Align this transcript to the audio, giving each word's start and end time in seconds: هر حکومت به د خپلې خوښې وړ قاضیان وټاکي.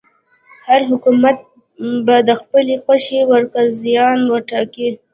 هر 0.67 0.81
حکومت 0.89 1.37
به 2.05 2.15
د 2.27 2.29
خپلې 2.41 2.75
خوښې 2.83 3.19
وړ 3.29 3.43
قاضیان 3.55 4.19
وټاکي. 4.31 4.89